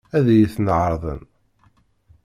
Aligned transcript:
Ad 0.17 0.27
iyi-ten-ɛeṛḍen? 0.33 1.21